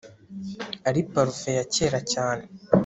Ari 0.87 1.01
parufe 1.11 1.49
ya 1.57 1.65
kera 1.73 1.99
cyane 2.13 2.43